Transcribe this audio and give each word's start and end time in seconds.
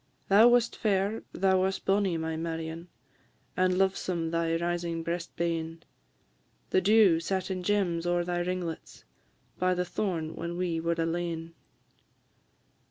Thou 0.29 0.47
wast 0.47 0.75
fair, 0.75 1.21
thou 1.31 1.61
wast 1.61 1.85
bonnie, 1.85 2.17
my 2.17 2.35
Marion, 2.35 2.87
And 3.55 3.77
lovesome 3.77 4.31
thy 4.31 4.55
rising 4.55 5.03
breast 5.03 5.35
bane; 5.35 5.83
The 6.71 6.81
dew 6.81 7.19
sat 7.19 7.51
in 7.51 7.61
gems 7.61 8.07
ower 8.07 8.23
thy 8.23 8.39
ringlets, 8.39 9.03
By 9.59 9.75
the 9.75 9.85
thorn 9.85 10.35
when 10.35 10.57
we 10.57 10.79
were 10.79 10.95
alane. 10.97 11.53